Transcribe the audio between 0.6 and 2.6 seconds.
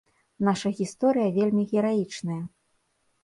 гісторыя вельмі гераічная.